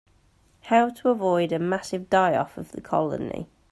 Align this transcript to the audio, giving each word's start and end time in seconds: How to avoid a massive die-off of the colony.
How 0.61 0.89
to 0.89 1.09
avoid 1.09 1.51
a 1.51 1.59
massive 1.59 2.09
die-off 2.09 2.57
of 2.57 2.71
the 2.71 2.81
colony. 2.81 3.47